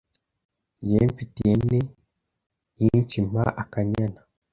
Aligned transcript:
jyewe 0.83 1.05
mfite 1.13 1.35
ihene 1.43 1.79
nyinshimpa 2.77 3.41
akanyama 3.61 4.19